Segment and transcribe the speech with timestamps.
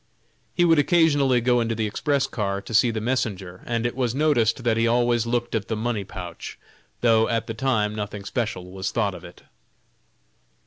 [0.55, 4.15] He would occasionally go into the express car to see the messenger, and it was
[4.15, 6.57] noticed that he always looked at the money pouch,
[7.01, 9.43] though at the time nothing special was thought of it.